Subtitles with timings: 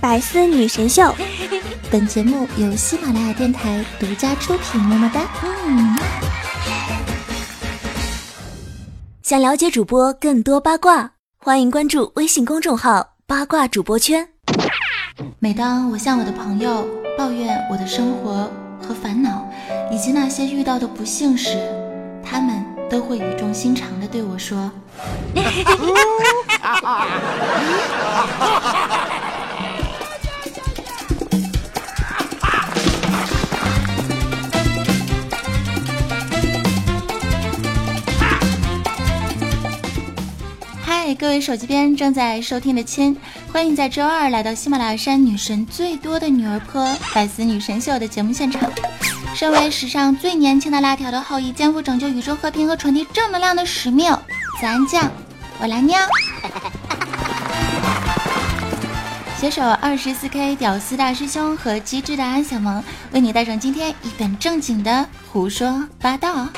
[0.00, 1.14] 百思女神秀。
[1.90, 5.20] 本节目由喜马拉雅电台独家出品，么么哒。
[5.42, 5.98] 嗯。
[9.22, 14.26] 想了解主播更多八卦，欢迎关注微信公众号“八卦主播圈”。
[15.38, 16.88] 每当我向我的朋友
[17.18, 19.46] 抱怨我的生活和烦恼，
[19.92, 21.58] 以及那些遇到的不幸时，
[22.24, 24.70] 他们都会语重心长地对我说。
[41.20, 43.14] 各位手机边正在收听的亲，
[43.52, 48.62] 欢迎在周二来到喜马拉雅山女神最多的女儿坡百思女神秀的节目现场。
[49.34, 54.16] 身为史上最年轻的辣条的后裔，肩负拯救宇宙和平和传递正能量的使命。
[54.62, 55.12] 咱酱，
[55.60, 55.98] 我来尿。
[59.38, 62.82] 携手二十四 K 屌丝大师兄和机智的安小萌，
[63.12, 66.48] 为你带上今天一本正经的胡说八道。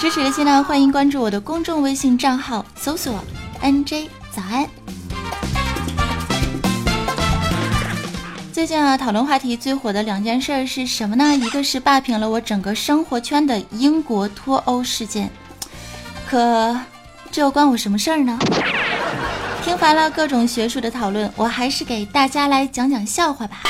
[0.00, 3.22] 支持的新呢，欢迎关注我的公众微信账号，搜索
[3.62, 4.68] NJ 早安。
[8.52, 11.36] 最近啊，讨论话题最火的两件事是什么呢？
[11.36, 15.30] 一个是霸屏了我整个生活圈的英国脱欧事件，
[16.28, 16.78] 可。
[17.32, 18.36] 这又关我什么事儿呢？
[19.62, 23.62] 听烦了各种学术的讨论，我还是给大家来讲讲笑话吧。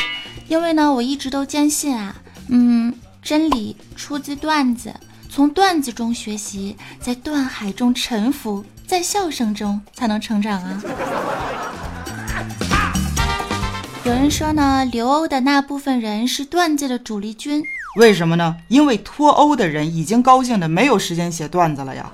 [0.48, 2.16] 因为呢，我一直都坚信啊，
[2.48, 4.94] 嗯，真理出自段子，
[5.28, 10.83] 从段子中学习，在断海中沉浮，在笑声中才能成长啊。
[14.02, 17.62] 有人说呢，留欧的那部分人是段子的主力军，
[17.94, 18.56] 为什么呢？
[18.66, 22.11] 因为脱欧的人已经高兴的没有时间写段子了呀。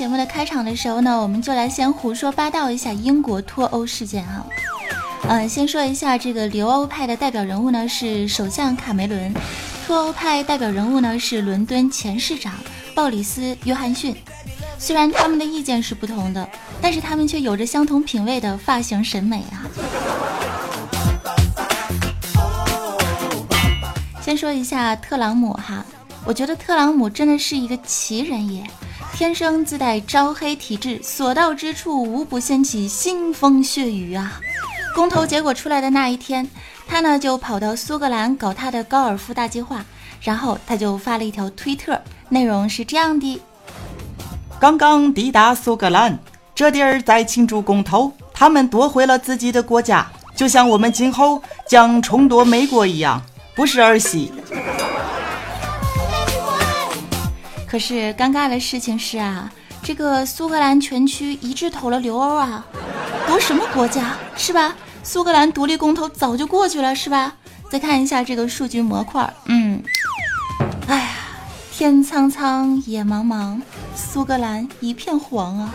[0.00, 4.46] 节目的开场的时候呢，我们就来先胡说八道一下英国脱欧事件啊。
[5.28, 9.30] 嗯，先说一下这个留欧派的代表人物呢是首相卡梅伦，
[9.86, 12.54] 脱欧派代表人物呢是伦敦前市长
[12.94, 14.16] 鲍里斯·约翰逊。
[14.78, 16.48] 虽然他们的意见是不同的，
[16.80, 19.68] 但是他们却有着相同品味的发型审美啊。
[24.22, 25.84] 先说一下特朗普哈，
[26.24, 28.64] 我觉得特朗普真的是一个奇人也。
[29.12, 34.40] 天生自带招黑体质，所到之处无不掀起腥风血雨啊！
[34.94, 36.48] 公投结果出来的那一天，
[36.86, 39.84] 他呢就跑到苏格兰搞他的高尔夫大计划，
[40.22, 42.00] 然后他就发了一条推特，
[42.30, 43.40] 内容是这样的：
[44.58, 46.18] 刚刚抵达苏格兰，
[46.54, 53.20] 这地儿在庆祝公投，他们夺回了自己的国家，就像我们今后将重夺美国一样，
[53.54, 54.32] 不是儿戏。
[57.70, 59.48] 可是尴尬的事情是啊，
[59.80, 62.64] 这个苏格兰全区一致投了留欧啊，
[63.28, 64.74] 夺什么国家是吧？
[65.04, 67.34] 苏格兰独立公投早就过去了是吧？
[67.70, 69.80] 再看一下这个数据模块，嗯，
[70.88, 71.10] 哎呀，
[71.72, 73.60] 天苍苍，野茫茫，
[73.94, 75.72] 苏格兰一片黄啊。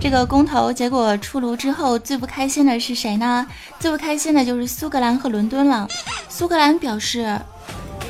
[0.00, 3.46] 这个公投结果出炉之后，最不开心的是谁呢？
[3.78, 5.86] 最不开心的就是苏格兰和伦敦了。
[6.28, 7.38] 苏格兰表示：“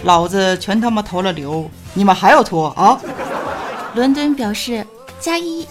[0.05, 2.99] 老子全他妈投了刘，你们还要拖啊？”
[3.95, 4.87] 伦敦表示
[5.19, 5.67] ：“加一。”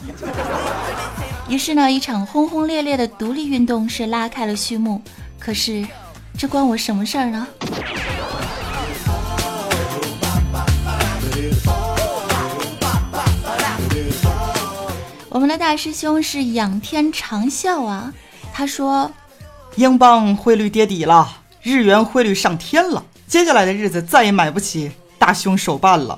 [1.48, 5.02] 于是呢，一场轰轰烈烈的独立运动是拉开了序幕。
[5.40, 5.88] 可是，
[6.38, 7.48] 这关我什么事儿呢？
[15.60, 18.14] 大师兄是仰天长啸啊！
[18.54, 19.12] 他说
[19.76, 21.28] ：“英镑汇率跌底了，
[21.62, 26.18] 日元汇率上天了，接下来的日子再也买不起大胸手办了。”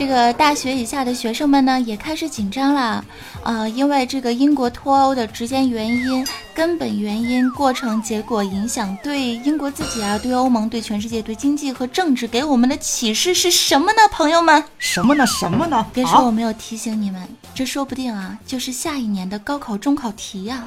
[0.00, 3.04] 这个大学以下的学生们呢，也开始紧张了，
[3.42, 13.98] 呃，因为这个英国脱欧的直接原因、根本原因、过程、结果、影响，对英国自己啊，对欧盟、对全世界、对经济和政治给我们的启示是什么呢？
[14.10, 15.26] 朋友们，什么呢？
[15.26, 15.84] 什么呢？
[15.92, 17.20] 别说我没有提醒你们，
[17.54, 20.64] 这说不定啊，就是下一年的高考中考题呀。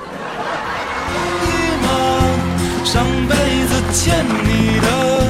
[2.86, 5.26] 上辈子欠你的，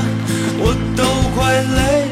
[0.59, 2.02] 我都快累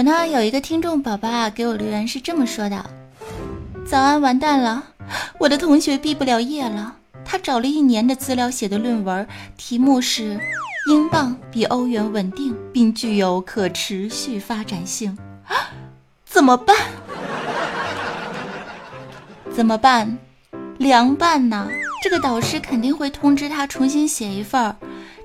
[0.00, 2.82] 我呢有一个听众宝宝啊，给我留言是这么说的
[3.86, 4.82] ：“早安，完蛋了，
[5.38, 6.96] 我的同学毕不了业了。
[7.22, 10.40] 他找了一年的资料写的论文，题目是
[10.88, 15.18] 英镑比欧元稳定并具有可持续发展性，
[16.24, 16.74] 怎么办？
[19.52, 20.16] 怎么办？
[20.78, 21.68] 凉拌呢？
[22.02, 24.74] 这个导师肯定会通知他重新写一份儿。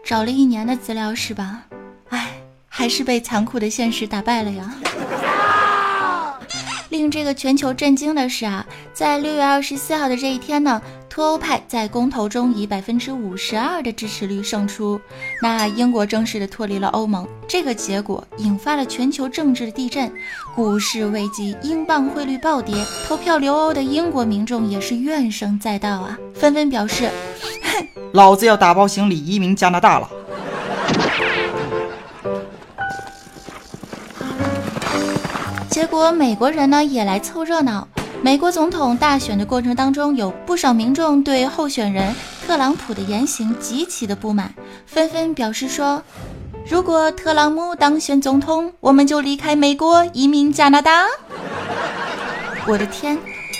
[0.03, 1.63] 找了一年的资料是吧？”
[2.77, 4.75] 还是被残酷的现实打败了呀！
[6.89, 14.99] 令这个全球震惊的是啊，在六月二十四号的这一天呢，脱欧派在公投中以百分之五十二的支持率胜出，
[15.41, 17.25] 那英国正式的脱离了欧盟。
[17.47, 20.11] 这个结果引发了全球政治的地震，
[20.53, 22.75] 股市危机，英镑汇率暴跌，
[23.07, 27.09] 投票留欧的英国民众也是怨声载道啊，纷纷表示：
[27.63, 30.09] 哼老子要打包行李移民加拿大了。
[35.75, 37.85] 结果美国人呢也来凑热闹。
[38.21, 42.15] 美国总统大选的过程当中，有不少民众对候选人
[42.47, 44.53] 特朗普的言行极其的不满，
[44.85, 46.01] 纷纷表示说
[46.65, 51.07] ：“如果特朗普当选总统，我们就离开美国，移民加拿大。”
[52.65, 53.17] 我的天，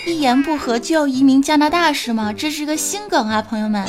[0.08, 2.32] 一言不合就要移民加拿大是吗？
[2.32, 3.86] 这是个新梗啊，朋友们。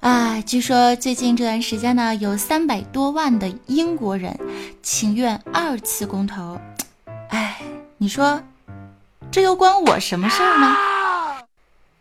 [0.00, 4.34] 哎，据说最近这段时间呢，有三百多万的英国人
[4.82, 6.58] 情愿二次公投。
[7.96, 8.42] 哎，你说，
[9.30, 10.76] 这又关我什么事儿呢？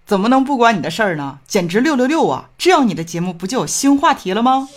[0.05, 1.39] 怎么能不关你的事儿呢？
[1.47, 2.49] 简直六六六啊！
[2.57, 4.67] 这样你的节目不就有新话题了吗？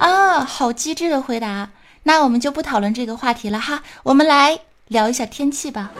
[0.00, 1.70] 啊，好机智的回答！
[2.02, 4.58] 那我们就不讨论这个话题了哈，我们来
[4.88, 5.92] 聊一下天气吧。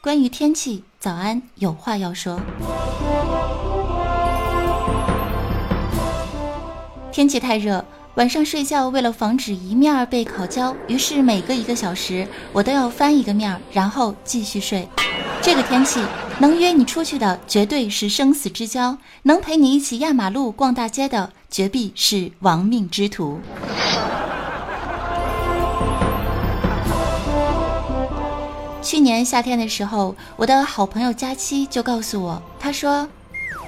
[0.00, 2.40] 关于天气，早安，有话要说。
[7.14, 7.84] 天气太热，
[8.16, 14.88] 晚上睡觉为了防止一面被烤焦，于是每隔一个小时我都要翻一个面，然后继续睡。
[15.40, 16.04] 这个天气
[16.40, 23.38] 能约你出去的绝对是生死之交，能陪你一起压马路、逛大街的绝壁是亡命之徒。
[28.82, 33.08] 去年夏天的时候，我的好朋友佳期就告诉我，他说。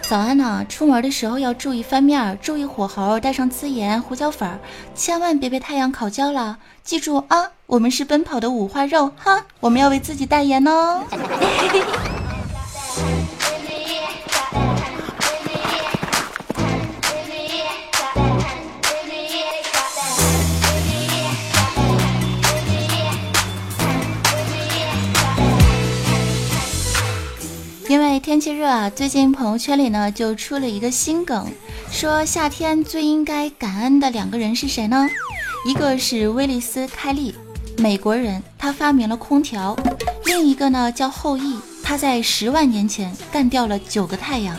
[0.08, 4.48] 早安呢，出门的时候要注意翻面，注意火候，带上孜盐、胡椒粉，
[4.94, 6.58] 千万别被太阳烤焦了。
[6.84, 11.02] 记住啊，我们是奔跑的五花肉哈，我们要为自己代言哦。
[28.46, 31.52] 气热啊，最近朋友圈里呢就出了一个新梗，
[31.90, 35.08] 说夏天最应该感恩的两个人是谁呢？
[35.66, 37.34] 一个是威利斯·开利，
[37.76, 39.74] 美国人，他发明了空调；
[40.26, 44.56] 另一个呢叫后羿，他在十万年前干掉了九个太阳。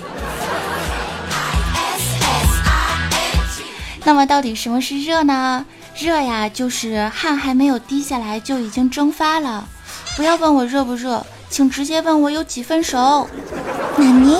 [4.03, 5.65] 那么到底什么是热呢？
[5.97, 9.65] 热呀，就是汗还没有滴下来就已经蒸发了。
[10.17, 11.25] 不要问我热不热。
[11.49, 13.25] 请直接问我有几分熟。
[13.97, 14.37] 纳尼？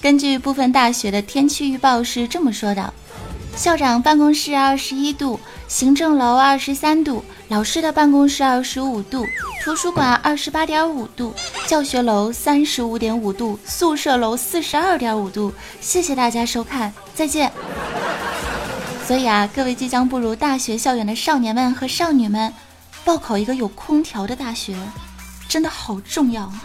[0.00, 2.92] 根据部分大学的天气预报是这么说的：
[3.54, 9.26] 校长办公室二十一度，行政楼二十三度，老师的办公室二十五度，
[9.62, 11.34] 图书馆二十八点五度，
[11.66, 15.52] 教学楼三十五点五度，宿舍楼四十二点五度。
[15.80, 17.52] 谢谢大家收看，再见。
[19.06, 22.52] 所以啊，各位即将步入大学校园的少年们和少女们。
[23.04, 24.74] 报考一个有空调的大学，
[25.54, 26.64] 真的好重要啊。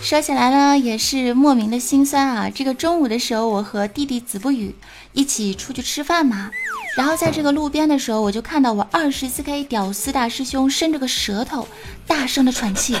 [0.00, 2.48] 说起来呢，也是莫名的心酸啊。
[2.48, 4.76] 这个中午的时候，我和弟弟子不语
[5.12, 6.48] 一起出去吃饭嘛，
[6.96, 11.66] 然后在这个路边的时候，我就看到我二十四 K 屌丝大师兄伸着个舌头，
[12.06, 12.96] 大声的喘气，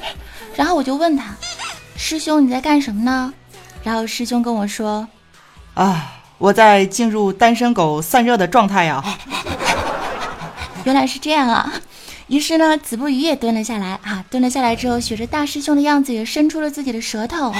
[0.56, 1.36] 然后我就问他。
[1.98, 3.34] 师兄，你在干什么呢？
[3.84, 5.06] 然后师兄跟我说
[5.74, 9.02] ：“啊，我在进入单身狗散热的状态呀。”
[10.84, 11.72] 原来是这样啊！
[12.26, 17.54] 于是呢，子不语也蹲了下来啊，蹲了下来之后，学着大师兄的样子，也伸出了自己的舌头。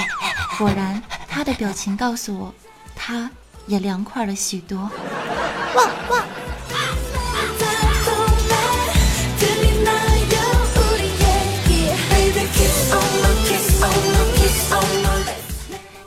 [0.57, 2.53] 果然，他的表情告诉我，
[2.95, 3.29] 他
[3.65, 4.77] 也凉快了许多。
[4.77, 6.23] 哇哇！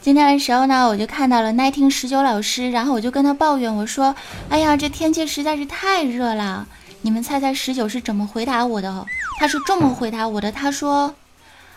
[0.07, 4.15] 今天的时候呢，我就看到了奈听十九老师，然后我就跟他抱怨，我说
[4.49, 6.65] ：“哎呀，这天气实在是太热了。”
[7.03, 9.05] 你们猜猜十九是怎么回答我的？
[9.41, 11.13] 他是这么回答我的，他说：“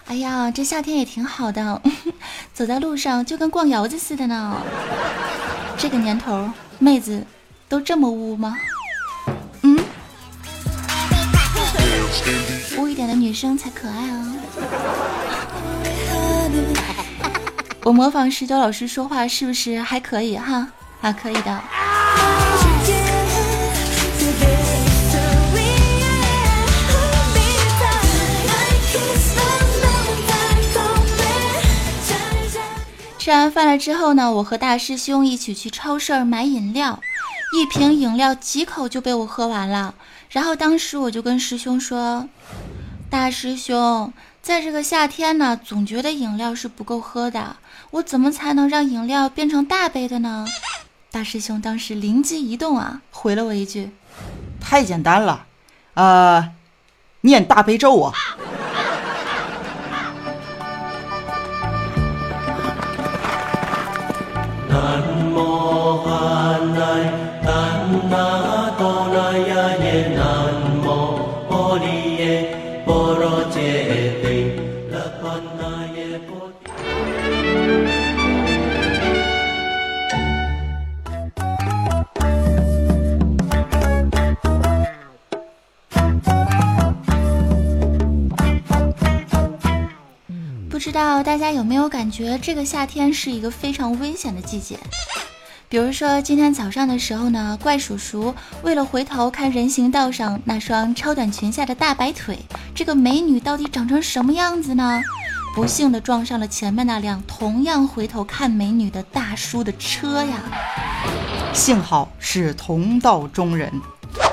[0.05, 1.81] 哎呀，这夏天也挺好的，
[2.53, 4.57] 走在路上就跟逛窑子似的呢。”
[5.75, 7.25] 这个年头，妹子
[7.67, 8.55] 都这么污吗？
[9.63, 9.79] 嗯，
[12.77, 14.35] 污一点的女生才可爱啊。
[17.83, 20.67] 我模仿十九老师说话是不是还可以哈？
[21.01, 21.63] 啊，可以的。
[33.17, 36.99] 吃完饭了之后呢，我和大师兄一起去超市买饮料，
[37.53, 39.95] 一瓶饮料几口就被我喝完了。
[40.29, 42.27] 然后当时我就跟师兄说
[43.09, 47.55] ：“大师兄，在这个夏天呢，总觉得饮料是不够喝的。”
[47.91, 50.45] 我怎么才能让饮料变成大杯的呢？
[51.11, 53.89] 大师兄当时灵机一动啊，回了我一句
[54.61, 55.47] ：“太简单了，
[55.95, 56.51] 呃，
[57.21, 58.13] 念大悲咒啊。”
[92.19, 94.77] 觉得，这个夏天是一个非常危险的季节。
[95.69, 102.37] 比如说今天早上的时候呢，怪叔叔为了回头看人行道上那双超短裙下的大白腿，
[102.75, 105.01] 这个美女到底长成什么样子呢？
[105.55, 110.41] 不幸的撞上了前面那辆同样回头看美女的大叔的车呀。
[111.53, 113.71] 幸好是同道中人，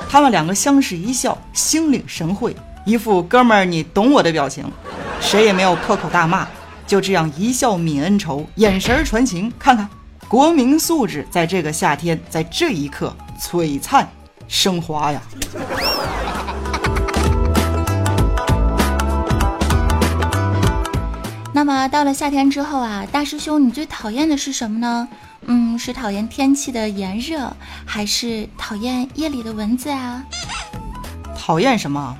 [0.09, 2.53] 他们两个相视一笑，心领神会，
[2.85, 4.69] 一副哥们儿你懂我的表情。
[5.21, 6.47] 谁也没有破口大骂，
[6.87, 9.51] 就这样一笑泯恩仇，眼神传情。
[9.59, 9.89] 看看，
[10.29, 14.07] 国民素质在这个夏天，在这一刻璀璨
[14.47, 15.21] 升华呀！
[21.53, 25.05] 那么到了夏天之后啊，大师兄，你最讨厌的是什么呢？
[25.41, 27.51] 嗯，是讨厌天气的炎热，
[27.85, 30.23] 还是讨厌夜里的蚊子啊？
[31.37, 32.15] 讨厌什么？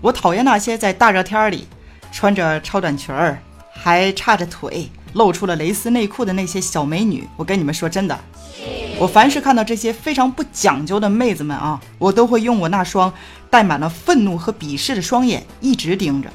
[0.00, 1.68] 我讨厌那些在大热天里。
[2.10, 3.38] 穿着超短裙儿，
[3.80, 8.18] 还叉着腿，露出了蕾丝内裤的那些小美女，我跟你们说真的，
[8.98, 13.12] 我凡是看到这些非常不讲究的妹子们啊，我都会用我那双
[13.48, 16.28] 带满了愤怒和鄙视的双眼一直盯着，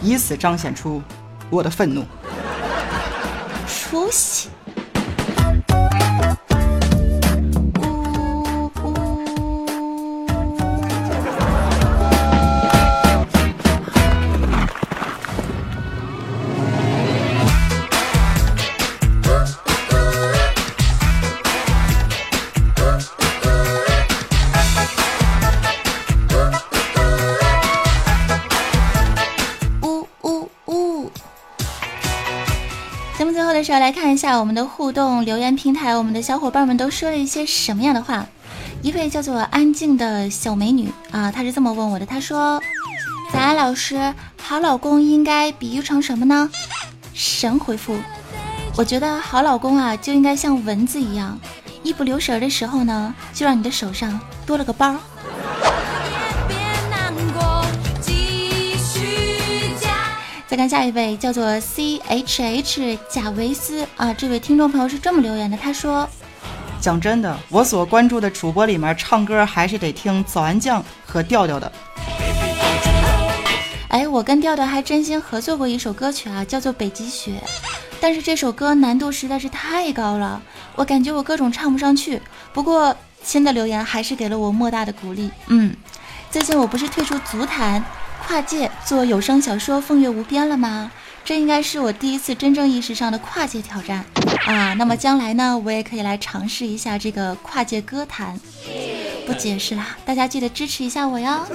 [0.00, 1.02] 以此彰显出
[1.50, 2.04] 我的愤怒。
[3.66, 4.48] 出息。
[33.16, 38.26] 节目最后的时候来看一下我们的互动留言平台，我们的小伙伴们都说了一些什么样的话？
[38.82, 42.60] 一位叫做安静的小美女啊，她是这么问我的：她说，
[43.32, 46.50] 早安老师，好老公应该比喻成什么呢？
[47.12, 47.96] 神回复：
[48.76, 51.38] 我觉得好老公啊，就应该像蚊子一样，
[51.84, 54.96] 一不留神的时候呢，就让你的手上多了个包。
[60.54, 66.08] 再看下一位，叫做 C H H 贾维斯啊，这位听众朋友是这么留言的，他说
[66.80, 71.72] ：“讲真的，我所关注的主播里面，唱歌还是得听早安酱和调调的。”
[73.90, 77.32] 哎，我跟调调还真心合作过一首歌曲啊，叫做《北极雪》，
[78.00, 80.40] 但是这首歌难度实在是太高了，
[80.76, 82.22] 我感觉我各种唱不上去。
[82.52, 85.28] 不过新的留言还是给了我莫大的鼓励。
[85.48, 85.74] 嗯，
[86.30, 87.84] 最近我不是退出足坛。
[88.22, 90.90] 跨界做有声小说《风月无边》了吗？
[91.24, 94.04] 这应该是我第一次真正意识上的跨界挑战
[94.46, 94.74] 啊！
[94.74, 98.38] 那么将来呢，我也可以来尝试一下这个跨界歌坛。
[99.26, 101.46] 不解释了，大家记得支持一下我哟。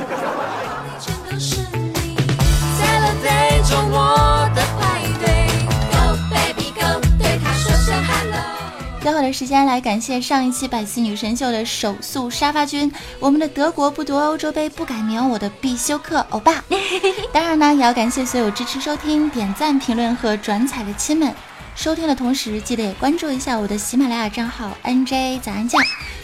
[9.02, 16.62] 最后的时间来感谢上一期百思女神秀的手速沙发君，我们的德国不夺欧洲杯不改名，我的必修课欧巴。
[17.32, 21.34] 当然呢，也要感谢所有支持收听、点赞、评论和转采的亲们。
[21.76, 25.82] 收听的同时，记得也关注一下我的喜马拉雅账号 NJ 早安酱。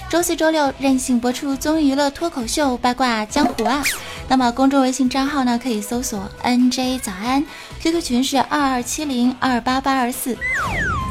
[0.09, 3.81] 周四周六任性播出综艺娱乐脱口秀八卦江湖啊！
[4.27, 7.43] 那么公众微信账号呢，可以搜索 NJ 早安
[7.81, 10.37] ，QQ 群是二二七零二八八二四。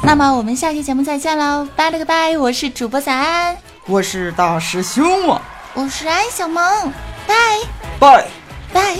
[0.05, 2.37] 那么我们下期节目再见喽，拜了个拜！
[2.37, 3.57] 我是主播早安，
[3.87, 5.41] 我是大师兄啊，
[5.73, 6.93] 我是安小萌，
[7.27, 7.35] 拜
[7.99, 8.29] 拜
[8.73, 8.97] 拜。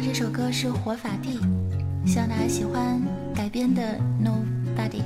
[0.00, 1.40] 这首歌是《活法地》，
[2.08, 3.02] 希望大家喜欢
[3.34, 3.82] 改编的
[4.24, 5.02] 《Nobody》。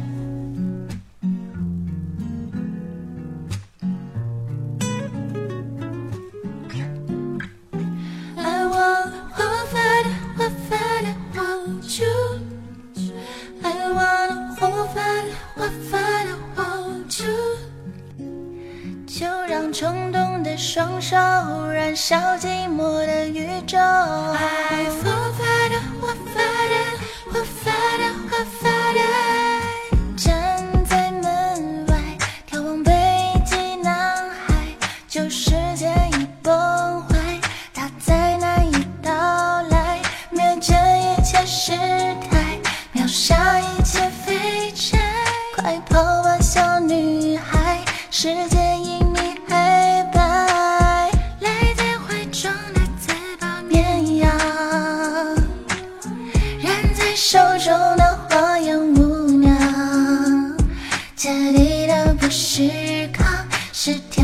[63.84, 64.21] 是天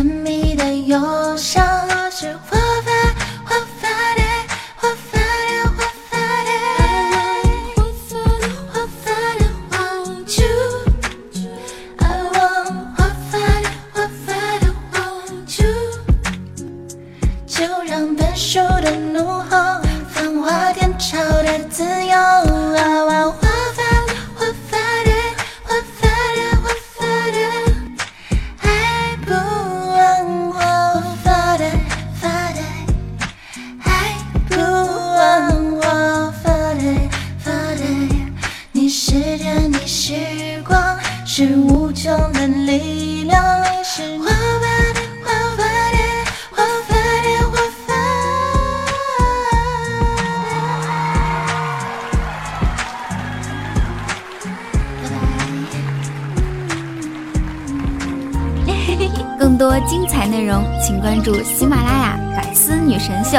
[61.28, 63.36] 注喜马拉雅《百思女神秀》。